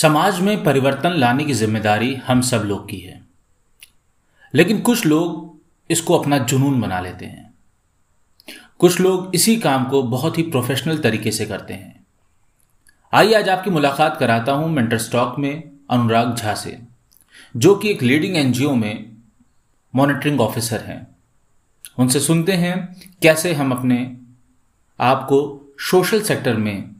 समाज 0.00 0.40
में 0.40 0.64
परिवर्तन 0.64 1.10
लाने 1.10 1.44
की 1.44 1.52
ज़िम्मेदारी 1.52 2.14
हम 2.14 2.40
सब 2.40 2.62
लोग 2.62 2.90
की 2.90 2.98
है। 2.98 3.20
लेकिन 4.54 4.80
कुछ 4.80 5.06
लोग 5.06 5.60
इसको 5.90 6.18
अपना 6.18 6.38
जुनून 6.38 6.80
बना 6.80 7.00
लेते 7.00 7.26
हैं। 7.26 7.54
कुछ 8.78 9.00
लोग 9.00 9.34
इसी 9.34 9.56
काम 9.56 9.84
को 9.84 10.02
बहुत 10.02 10.38
ही 10.38 10.42
प्रोफेशनल 10.42 10.98
तरीके 10.98 11.30
से 11.30 11.46
करते 11.46 11.74
हैं। 11.74 12.06
आइए 13.12 13.34
आज 13.34 13.48
आपकी 13.48 13.70
मुलाकात 13.70 14.16
कराता 14.16 14.52
हूँ 14.52 14.70
मेंटर 14.70 14.98
स्टॉक 14.98 15.38
में 15.38 15.70
अनुराग 15.90 16.34
झा 16.36 16.54
से, 16.54 16.78
जो 17.56 17.74
कि 17.74 17.90
एक 17.90 18.02
लीडिंग 18.02 18.36
एनजीओ 18.36 18.74
में 18.74 19.16
मॉनिटरिंग 19.94 20.40
ऑफिसर 20.40 20.80
हैं। 20.80 21.06
उनसे 21.98 22.20
सुनते 22.20 22.52
हैं 22.52 23.02
कैसे 23.22 23.54
हम 23.54 23.72
अपने 23.72 24.16
आप 25.00 25.26
को 25.28 25.40
सोशल 25.80 26.22
सेक्टर 26.22 26.56
में 26.56 26.97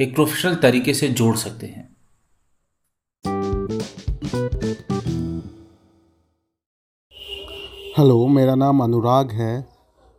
एक 0.00 0.14
प्रोफेशनल 0.14 0.54
तरीके 0.54 0.92
से 0.94 1.08
जोड़ 1.08 1.36
सकते 1.36 1.66
हैं। 1.66 1.96
हेलो 7.98 8.26
मेरा 8.26 8.54
नाम 8.54 8.82
अनुराग 8.82 9.30
है 9.30 9.68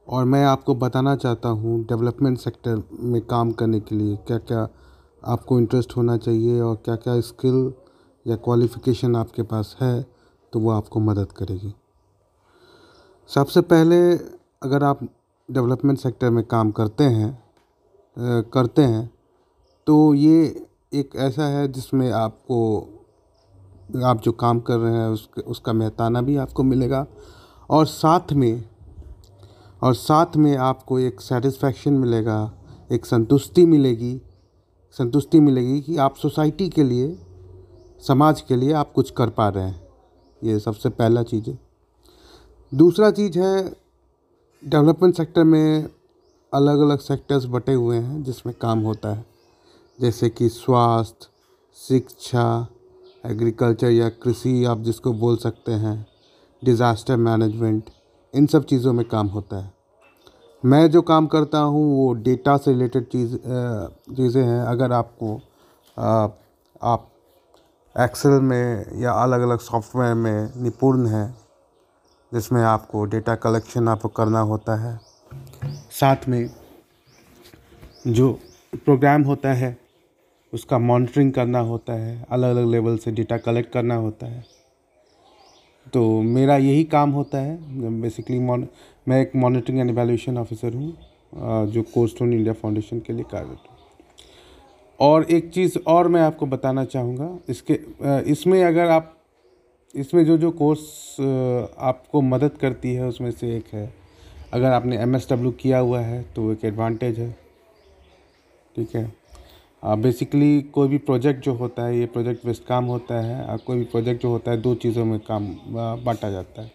और 0.08 0.26
मैं 0.26 0.44
आपको 0.46 0.76
बताना 0.76 1.16
चाहता 1.16 1.50
हूँ 1.50 1.80
डेवलपमेंट 1.86 2.38
सेक्टर 2.38 2.84
में 2.92 3.22
काम 3.22 3.52
करने 3.52 3.80
के 3.80 3.96
लिए 3.96 4.16
क्या 4.18 4.38
क्या 4.38 4.68
आपको 5.24 5.60
इंटरेस्ट 5.60 5.96
होना 5.98 6.18
चाहिए 6.18 6.60
और 6.62 6.76
क्या 6.76 6.96
क्या 6.96 7.20
स्किल 7.22 7.74
या 8.26 8.36
क्वालिफ़िकेशन 8.36 9.16
आपके 9.16 9.44
पास 9.44 9.76
है 9.82 10.02
तो 10.54 10.60
वो 10.60 10.72
आपको 10.72 11.00
मदद 11.00 11.32
करेगी। 11.32 11.74
सबसे 13.30 13.62
पहले 13.62 13.98
अगर 14.64 14.84
आप 14.84 15.04
डेवलपमेंट 15.50 16.00
सेक्टर 16.00 16.30
में 16.30 16.44
काम 16.44 16.72
करते 16.72 17.04
हैं 17.04 17.32
करते 18.54 18.82
हैं 18.82 19.21
तो 19.88 20.14
ये 20.14 20.66
एक 20.94 21.10
ऐसा 21.16 21.46
है 21.46 21.68
जिसमें 21.72 22.12
आपको, 22.12 22.80
आप 24.06 24.22
जो 24.22 24.32
काम 24.32 24.60
कर 24.60 24.78
रहे 24.78 24.94
हैं 24.94 25.08
उसके, 25.08 25.42
उसका 25.42 25.74
मेहताना 25.74 26.22
भी 26.22 26.38
आपको 26.38 26.64
मिलेगा। 26.64 27.08
और 27.70 27.86
साथ 27.86 28.34
में, 28.34 28.70
और 29.84 29.94
साथ 29.94 30.36
में 30.36 30.58
आपको 30.58 31.00
एक 31.00 31.22
सेटिस्फेक्शन 31.22 31.94
मिलेगा, 31.94 32.54
एक 32.92 33.06
संतुष्टि 33.06 33.66
मिलेगी 33.66 34.22
संतुष्टि 34.92 35.40
मिलेगी 35.40 35.82
कि 35.82 35.98
आप 35.98 36.16
सोसाइटी 36.16 36.70
के 36.70 36.84
लिए, 36.84 37.20
समाज 38.08 38.42
के 38.42 38.56
लिए 38.56 38.74
आप 38.74 38.94
कुछ 38.94 39.12
कर 39.12 39.30
पा 39.30 39.50
रहे 39.50 39.64
हैं। 39.64 39.88
ये 40.44 40.60
सबसे 40.60 40.90
पहला 40.90 41.24
चीज़ 41.24 41.50
है। 41.50 41.60
दूसरा 42.74 43.12
चीज़ 43.12 43.40
है 43.40 43.76
डेवलपमेंट 44.66 45.18
सेक्टर 45.18 45.44
में 45.44 45.90
अलग 46.54 46.80
अलग 46.80 47.00
सेक्टर्स 47.00 47.46
बटे 47.46 47.74
हुए 47.74 47.98
हैं 47.98 48.24
जिसमें 48.24 48.56
काम 48.62 48.80
होता 48.80 49.14
है। 49.14 49.31
जैसे 50.02 50.30
कि 50.30 50.48
स्वास्थ्य, 50.50 51.28
शिक्षा, 51.78 52.68
एग्रीकल्चर 53.24 53.90
या 53.92 54.08
कृषि 54.24 54.64
आप 54.66 54.80
जिसको 54.80 55.14
बोल 55.14 55.38
सकते 55.38 55.72
हैं 55.72 56.06
डिज़ास्टर 56.62 57.18
मैनेजमेंट 57.18 57.90
इन 58.34 58.48
सब 58.48 58.66
चीज़ों 58.66 58.94
में 58.94 59.04
काम 59.08 59.28
होता 59.28 59.58
है। 59.58 59.72
मैं 60.64 60.90
जो 60.92 61.02
काम 61.02 61.28
करता 61.28 61.60
हूँ, 61.60 61.84
वो 61.98 62.14
डेटा 62.14 62.56
से 62.58 62.72
रिलेटेड 62.72 63.06
चीज़ 63.06 63.36
चीज़ें 64.16 64.44
हैं। 64.44 64.62
अगर 64.62 64.92
आपको 64.92 65.36
आप 66.84 67.08
एक्सेल 67.96 68.40
में 68.42 69.00
या 69.02 69.12
अलग 69.14 69.42
अलग 69.42 69.60
सॉफ्टवेयर 69.60 70.14
में 70.16 70.64
निपुण 70.64 71.06
हैं, 71.08 71.36
जिसमें 72.32 72.62
आपको 72.64 73.06
डेटा 73.06 73.36
कलेक्शन 73.38 73.88
आपको 73.88 74.10
करना 74.10 74.40
होता 74.42 74.76
है। 74.76 75.00
साथ 75.92 76.28
में 76.30 76.50
जो 78.08 78.32
प्रोग्राम 78.76 79.24
होता 79.24 79.54
है 79.54 79.78
उसका 80.54 80.78
मॉनिटरिंग 80.80 81.32
करना 81.34 81.60
होता 81.62 81.94
है 81.94 82.26
अलग 82.30 82.50
अलग 82.50 82.70
लेवल 82.70 82.98
से 82.98 83.12
डेटा 83.12 83.38
कलेक्ट 83.40 83.72
करना 83.74 83.96
होता 83.96 84.28
है। 84.28 84.44
तो 85.94 86.22
मेरा 86.22 86.58
यही 86.58 86.84
काम 86.86 87.12
होता 87.12 87.38
है। 87.38 88.02
बेसिकली 88.02 88.40
मैं 88.40 89.22
एक 89.22 89.32
मॉनिटरिंग 89.36 89.80
एंड 89.80 89.90
एवेल्यूशन 89.90 90.38
ऑफिसर 90.38 90.74
हूँ 90.74 91.68
जो 91.68 91.82
कोस्टोन 91.94 92.34
इंडिया 92.34 92.54
फाउंडेशन 92.54 93.00
के 93.00 93.14
लिए 93.14 93.24
कार्यरत 93.32 93.70
हूँ। 93.70 93.78
और 95.00 95.24
एक 95.26 95.50
चीज़ 95.52 95.78
और 95.88 96.08
मैं 96.08 96.22
आपको 96.22 96.46
बताना 96.46 96.84
चाहूँगा, 96.86 97.38
इसके 97.50 97.80
इसमें 98.32 98.64
अगर 98.64 98.90
आप, 98.90 99.16
इसमें 99.96 100.24
जो 100.26 100.38
जो 100.38 100.52
कोर्स 100.52 101.16
आपको 101.80 102.22
मदद 102.22 102.58
करती 102.62 102.94
है, 102.94 103.08
उसमें 103.08 103.32
से 103.32 103.56
एक 103.58 103.74
है। 103.74 103.94
अगर 104.54 104.72
आपने 104.72 104.98
एमएसडब्ल्यू 104.98 105.52
किया 105.52 105.80
हुआ 105.80 106.00
है 106.02 106.22
तो 106.36 106.52
एक 106.52 106.66
एडवांटेज 106.66 107.20
है। 107.20 107.32
ठीक 108.76 108.96
है? 108.96 109.21
बेसिकली 109.84 110.62
कोई 110.74 110.88
भी 110.88 110.98
प्रोजेक्ट 111.00 111.44
जो 111.44 111.54
होता 111.54 111.86
है, 111.86 111.98
ये 112.00 112.06
प्रोजेक्ट 112.06 112.46
बेस्ड 112.46 112.64
काम 112.66 112.86
होता 112.86 113.20
है, 113.22 113.44
और 113.44 113.58
कोई 113.58 113.78
भी 113.78 113.84
प्रोजेक्ट 113.84 114.22
जो 114.22 114.30
होता 114.30 114.52
है, 114.52 114.58
दो 114.58 114.74
चीज़ों 114.76 115.06
में 115.06 115.20
काम 115.22 115.48
बांटा 116.04 116.30
जाता 116.32 116.62
है। 116.62 116.72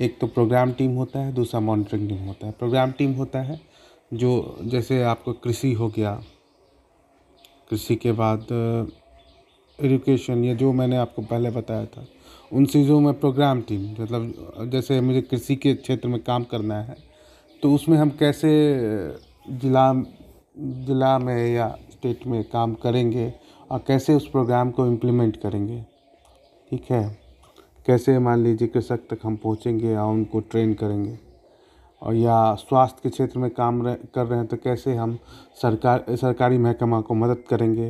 एक 0.00 0.18
तो 0.20 0.26
प्रोग्राम 0.26 0.72
टीम 0.72 0.94
होता 0.94 1.20
है, 1.20 1.32
दूसरा 1.32 1.60
मॉनिटरिंग 1.60 2.08
टीम 2.08 2.18
होता 2.18 2.46
है। 2.46 2.52
प्रोग्राम 2.52 2.92
टीम 2.92 3.12
होता 3.12 3.42
है, 3.42 3.60
जो 4.14 4.58
जैसे 4.64 5.02
आपको 5.04 5.32
कृषि 5.34 5.72
हो 5.72 5.88
गया, 5.88 6.12
कृषि 7.70 7.96
के 7.96 8.12
बाद 8.12 8.46
एजुकेशन 9.78 10.44
ये 10.44 10.54
जो 10.54 10.72
मैंने 10.72 10.96
आपको 10.96 11.22
पहले 11.22 11.50
बताया 11.50 11.84
था, 11.86 12.06
उन 12.52 12.66
चीज़ों 12.66 13.00
में 13.00 13.12
प्रोग्राम 13.14 13.60
टीम 13.62 13.82
मतलब 13.92 14.70
जैसे 14.70 15.00
मुझे 15.00 15.20
कृषि 15.22 15.56
के 15.56 15.74
क्षेत्र 15.74 16.08
में 16.08 16.22
काम 16.22 16.44
करना 16.44 16.80
है 16.80 16.96
तो 17.62 17.74
उसमें 17.74 17.96
हम 17.98 18.10
कैसे 18.10 18.50
ज़िला 19.52 19.92
ज़िला 20.86 21.18
में 21.18 21.54
या 21.54 21.66
स्टेट 21.98 22.26
में 22.26 22.42
काम 22.44 22.74
करेंगे 22.74 23.32
और 23.70 23.78
कैसे 23.86 24.14
उस 24.14 24.28
प्रोग्राम 24.30 24.70
को 24.70 24.86
इम्प्लीमेंट 24.86 25.36
करेंगे। 25.36 25.80
ठीक 26.70 26.90
है? 26.90 27.18
कैसे 27.86 28.18
मान 28.18 28.38
लीजिए 28.38 28.68
कृषक 28.68 29.00
तक 29.10 29.18
हम 29.22 29.36
पहुँचेंगे 29.36 29.90
या 29.90 30.04
उनको 30.06 30.40
ट्रेन 30.42 30.74
करेंगे? 30.74 31.18
और 32.02 32.14
या 32.14 32.54
स्वास्थ्य 32.54 33.00
के 33.02 33.10
क्षेत्र 33.10 33.38
में 33.38 33.50
काम 33.50 33.82
रह, 33.86 33.94
कर 34.14 34.26
रहे 34.26 34.38
हैं 34.38 34.46
तो 34.48 34.56
कैसे 34.56 34.94
हम 34.94 35.18
सरकार 35.62 36.04
सरकारी 36.10 36.58
महकमा 36.58 37.00
को 37.00 37.14
मदद 37.14 37.42
करेंगे? 37.50 37.88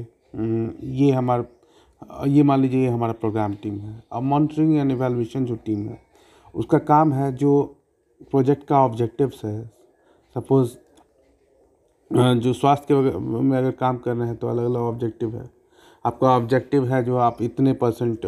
ये 0.97 1.11
हमारा 1.13 2.25
ये 2.27 2.43
मान 2.43 2.61
लीजिए 2.61 2.83
ये 2.83 2.89
हमारा 2.89 3.13
प्रोग्राम 3.15 3.55
टीम 3.55 3.79
है। 3.79 4.03
अब 4.13 4.23
मॉनिटरिंग 4.23 4.77
एंड 4.77 4.91
एवेलुएशन 4.93 5.45
जो 5.45 5.55
टीम 5.57 5.89
है 5.89 6.01
उसका 6.55 6.79
काम 6.81 7.13
है 7.13 7.33
जो 7.37 7.63
प्रोजेक्ट 8.31 8.67
का 8.67 8.85
ऑब्जेक्टिव्स 8.85 9.45
है। 9.45 9.61
सपोज़ 10.37 10.77
जो 12.11 12.53
स्वास्थ्य 12.53 12.87
के 12.91 13.19
में 13.19 13.57
अगर 13.59 13.71
काम 13.71 13.99
कर 13.99 14.15
रहे 14.17 14.29
हैं 14.29 14.37
तो 14.37 14.49
अलग 14.49 14.65
अलग 14.65 14.81
ऑब्जेक्टिव 14.81 15.35
है। 15.37 15.49
आपका 16.05 16.37
ऑब्जेक्टिव 16.37 16.87
है 16.87 17.03
जो 17.05 17.17
आप 17.17 17.43
इतने 17.43 17.73
परसेंट 17.73 18.21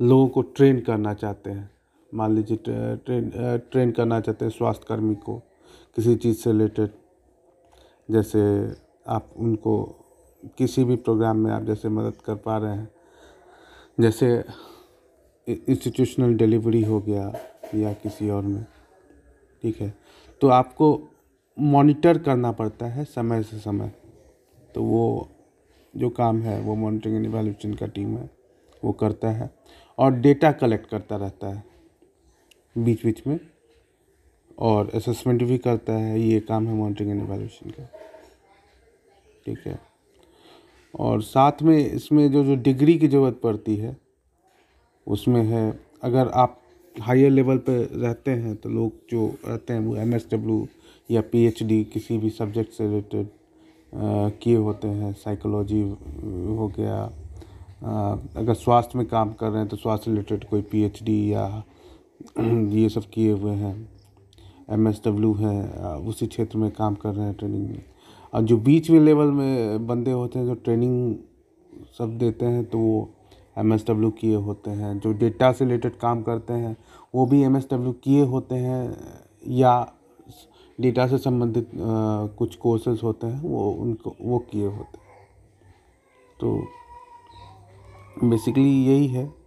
लोगों 0.00 0.28
को 0.28 0.42
ट्रेन 0.42 0.80
करना 0.80 1.14
चाहते 1.14 1.50
हैं। 1.50 1.70
मान 2.12 2.32
लीजिए 2.32 2.56
ट्रेन 2.56 3.30
ट्रेन 3.70 3.92
करना 3.92 4.20
चाहते 4.20 4.44
हैं 4.44 4.52
स्वास्थ्य 4.52 4.86
कर्मी 4.88 5.14
को 5.14 5.36
किसी 5.96 6.14
चीज़ 6.16 6.36
से 6.36 6.52
रिलेटेड 6.52 6.90
जैसे 8.08 8.42
आप 9.08 9.30
उनको 9.36 9.82
किसी 10.58 10.84
भी 10.84 10.96
प्रोग्राम 10.96 11.38
में 11.38 11.50
आप 11.52 11.62
जैसे 11.62 11.88
मदद 11.88 12.20
कर 12.26 12.34
पा 12.36 12.56
रहे 12.58 12.74
हैं। 12.74 12.88
जैसे 13.98 14.28
इंस्टीट्यूशनल 15.46 16.34
डिलीवरी 16.34 16.82
हो 16.82 17.00
गया 17.00 17.32
या 17.74 17.92
किसी 17.92 18.30
और 18.30 18.42
में, 18.42 18.64
ठीक 19.64 19.80
है? 19.80 19.94
तो 20.42 20.48
आपको 20.48 20.96
मॉनिटर 21.56 22.18
करना 22.18 22.52
पड़ता 22.52 22.86
है 22.86 23.04
समय 23.04 23.42
से 23.42 23.58
समय। 23.58 23.92
तो 24.74 24.82
वो 24.82 25.28
जो 25.94 26.08
काम 26.10 26.40
है, 26.42 26.60
वो 26.60 26.74
मॉनिटरिंग 26.74 27.16
एंड 27.16 27.26
इवेल्यूशन 27.26 27.74
का 27.74 27.86
टीम 27.86 28.16
है, 28.16 28.30
वो 28.82 28.92
करता 28.92 29.30
है 29.30 29.50
और 29.98 30.12
डेटा 30.12 30.52
कलेक्ट 30.52 30.88
करता 30.90 31.16
रहता 31.16 31.54
है 31.54 31.64
बीच 32.76 33.04
बीच 33.06 33.26
में 33.26 33.38
और 34.58 34.90
असेसमेंट 34.94 35.42
भी 35.42 35.58
करता 35.58 35.92
है। 35.92 36.20
ये 36.20 36.40
काम 36.40 36.66
है 36.66 36.74
मॉनिटरिंग 36.74 37.10
एंड 37.10 37.22
इवेल्यूशन 37.22 37.70
का। 37.70 37.84
ठीक 39.46 39.66
है? 39.66 39.78
और 40.94 41.22
साथ 41.22 41.62
में 41.62 41.76
इसमें 41.78 42.30
जो 42.32 42.44
जो 42.44 42.54
डिग्री 42.56 42.98
की 42.98 43.08
ज़रूरत 43.08 43.40
पड़ती 43.42 43.76
है, 43.76 43.96
उसमें 45.06 45.42
है, 45.42 45.80
अगर 46.02 46.28
आप 46.28 46.60
हायर 46.96 47.30
लेवल 47.30 47.58
पर 47.58 47.88
रहते 47.94 48.30
हैं 48.30 48.54
तो 48.56 48.68
लोग 48.68 48.92
जो 49.10 49.26
रहते 49.46 49.72
हैं 49.72 49.80
वो 49.80 49.96
एम 49.96 50.14
एस 50.14 50.26
डब्ल्यू 50.32 50.66
या 51.08 51.20
पीएचडी 51.32 51.82
किसी 51.84 52.18
भी 52.18 52.30
सब्जेक्ट 52.30 52.72
से 52.72 52.86
रिलेटेड 52.86 53.28
किए 54.42 54.56
होते 54.56 54.88
हैं 54.88 55.12
साइकोलॉजी 55.14 55.80
हो 55.80 56.72
गया। 56.76 56.98
आ, 57.84 58.16
अगर 58.36 58.54
स्वास्थ्य 58.54 58.98
में 58.98 59.06
काम 59.06 59.32
कर 59.32 59.48
रहे 59.48 59.58
हैं 59.58 59.68
तो 59.68 59.76
स्वास्थ्य 59.76 60.10
रिलेटेड 60.10 60.44
कोई 60.48 60.62
पीएचडी 60.62 61.32
या 61.32 61.46
ये 62.38 62.88
सब 62.88 63.08
किए 63.14 63.32
हुए 63.32 63.52
हैं। 63.52 63.74
एम 64.70 64.88
एस 64.88 65.00
डब्ल्यू 65.04 65.32
है 65.34 65.96
उसी 66.08 66.26
क्षेत्र 66.26 66.58
में 66.58 66.70
काम 66.70 66.94
कर 66.94 67.14
रहे 67.14 67.26
हैं 67.26 67.34
ट्रेनिंग 67.34 67.68
में 67.68 67.82
और 68.32 68.42
जो 68.42 68.56
बीच 68.58 68.90
में 68.90 69.00
लेवल 69.00 69.30
में 69.32 69.86
बंदे 69.86 70.12
होते 70.12 70.38
हैं 70.38 70.46
जो 70.46 70.54
ट्रेनिंग 70.54 71.14
सब 71.98 72.16
देते 72.18 72.46
हैं 72.46 72.64
तो 72.64 72.78
वो 72.78 73.08
एम 73.58 73.72
एस 73.74 73.84
डब्ल्यू 73.88 74.10
किए 74.10 74.36
होते 74.36 74.70
हैं। 74.70 74.98
जो 74.98 75.12
डेटा 75.12 75.52
से 75.52 75.64
रिलेटेड 75.64 75.96
काम 75.98 76.22
करते 76.22 76.52
हैं 76.52 76.76
वो 77.14 77.26
भी 77.26 77.42
एम 77.42 77.56
एस 77.56 77.68
डब्ल्यू 77.72 77.92
किए 78.04 78.24
होते 78.26 78.54
हैं 78.54 78.96
या 79.56 79.74
डेटा 80.80 81.06
से 81.06 81.18
संबंधित 81.18 81.70
कुछ 82.38 82.56
कोर्सेज 82.56 83.00
होते 83.02 83.26
हैं, 83.26 83.40
वो 83.40 83.70
उनको, 83.72 84.16
वो 84.20 84.38
किए 84.38 84.66
होते 84.66 84.98
हैं। 84.98 85.04
तो 86.40 86.66
बेसिकली 88.24 88.84
यही 88.86 89.06
है। 89.06 89.43